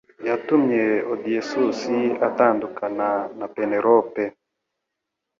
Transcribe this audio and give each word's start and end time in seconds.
yatumye 0.27 0.81
Odysseus 1.11 1.79
atandukana 2.27 3.07
na 3.39 3.47
Penelope 3.55 4.23